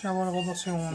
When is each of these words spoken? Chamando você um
Chamando 0.00 0.30
você 0.44 0.70
um 0.70 0.92